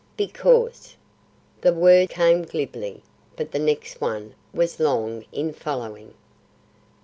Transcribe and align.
"Because" 0.17 0.95
the 1.61 1.71
word 1.75 2.09
came 2.09 2.41
glibly; 2.41 3.03
but 3.35 3.51
the 3.51 3.59
next 3.59 4.01
one 4.01 4.33
was 4.51 4.79
long 4.79 5.25
in 5.31 5.53
following. 5.53 6.15